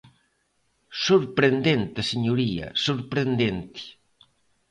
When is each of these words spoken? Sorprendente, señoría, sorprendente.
Sorprendente, 1.05 1.99
señoría, 2.11 2.67
sorprendente. 2.85 3.81